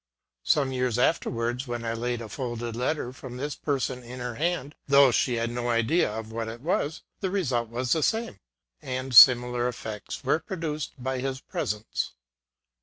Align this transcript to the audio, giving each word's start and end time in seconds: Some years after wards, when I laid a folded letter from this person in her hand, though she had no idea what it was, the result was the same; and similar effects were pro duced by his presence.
Some 0.41 0.71
years 0.71 0.97
after 0.97 1.29
wards, 1.29 1.67
when 1.67 1.85
I 1.85 1.93
laid 1.93 2.21
a 2.21 2.27
folded 2.27 2.75
letter 2.75 3.13
from 3.13 3.37
this 3.37 3.53
person 3.53 4.01
in 4.01 4.19
her 4.19 4.33
hand, 4.33 4.73
though 4.87 5.11
she 5.11 5.35
had 5.35 5.51
no 5.51 5.69
idea 5.69 6.19
what 6.23 6.47
it 6.47 6.61
was, 6.61 7.03
the 7.19 7.29
result 7.29 7.69
was 7.69 7.93
the 7.93 8.01
same; 8.01 8.39
and 8.81 9.13
similar 9.13 9.67
effects 9.67 10.23
were 10.23 10.39
pro 10.39 10.57
duced 10.57 10.93
by 10.97 11.19
his 11.19 11.39
presence. 11.39 12.13